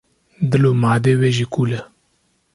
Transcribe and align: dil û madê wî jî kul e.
dil 0.51 0.63
û 0.71 0.73
madê 0.83 1.13
wî 1.19 1.29
jî 1.37 1.45
kul 1.53 1.69
e. 1.79 1.81